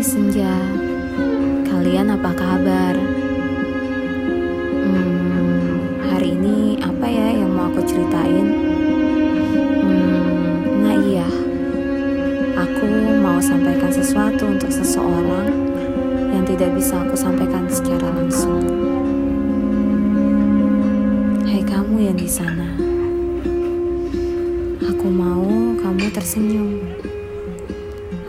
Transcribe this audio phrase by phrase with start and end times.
[0.00, 0.56] Hai Senja,
[1.68, 2.96] kalian apa kabar?
[4.80, 5.76] Hmm,
[6.08, 8.48] hari ini apa ya yang mau aku ceritain?
[9.84, 11.28] Hmm, nah iya,
[12.56, 12.88] aku
[13.20, 15.68] mau sampaikan sesuatu untuk seseorang
[16.32, 18.64] yang tidak bisa aku sampaikan secara langsung.
[21.44, 22.72] Hai kamu yang di sana,
[24.80, 26.88] aku mau kamu tersenyum.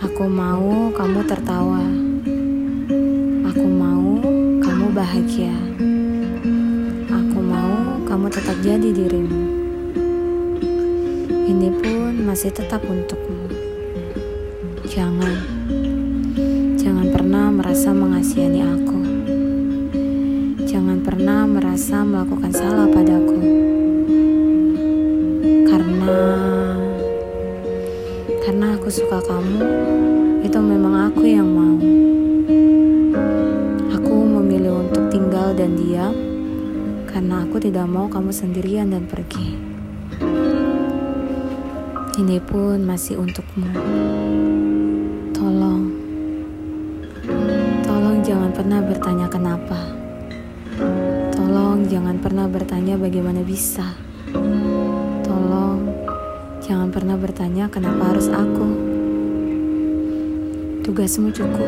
[0.02, 1.86] Aku mau kamu tertawa.
[3.54, 4.18] Aku mau
[4.58, 5.54] kamu bahagia.
[7.06, 9.42] Aku mau kamu tetap jadi dirimu.
[11.30, 13.46] Ini pun masih tetap untukmu.
[14.90, 15.38] Jangan,
[16.82, 19.00] jangan pernah merasa mengasihani aku.
[20.66, 23.38] Jangan pernah merasa melakukan salah padaku.
[25.70, 26.18] Karena,
[28.42, 29.62] karena aku suka kamu,
[30.42, 31.78] itu memang aku yang mau.
[33.94, 36.18] Aku memilih untuk tinggal dan diam
[37.06, 39.62] karena aku tidak mau kamu sendirian dan pergi.
[42.18, 43.70] Ini pun masih untukmu.
[45.38, 45.84] Tolong,
[47.86, 49.80] tolong jangan pernah bertanya kenapa.
[51.30, 53.94] Tolong jangan pernah bertanya bagaimana bisa.
[56.72, 58.68] Jangan pernah bertanya kenapa harus aku.
[60.88, 61.68] Tugasmu cukup.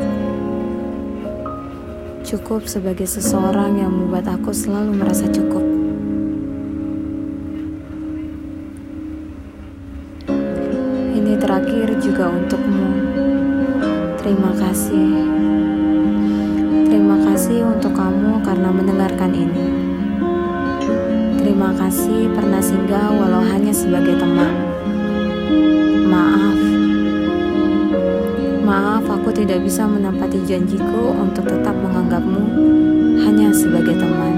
[2.23, 5.59] Cukup sebagai seseorang yang membuat aku selalu merasa cukup.
[11.19, 12.87] Ini terakhir juga untukmu.
[14.23, 15.11] Terima kasih.
[16.87, 19.82] Terima kasih untuk kamu karena mendengarkan ini.
[21.73, 24.53] Kasih pernah singgah walau hanya sebagai teman.
[26.09, 26.59] Maaf.
[28.63, 32.43] Maaf aku tidak bisa menempati janjiku untuk tetap menganggapmu
[33.25, 34.32] hanya sebagai teman.